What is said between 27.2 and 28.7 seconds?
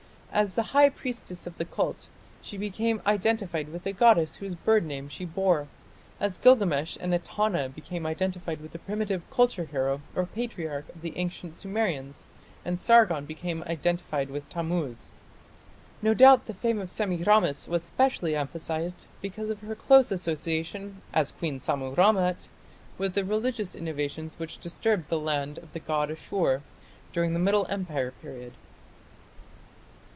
the Middle Empire period.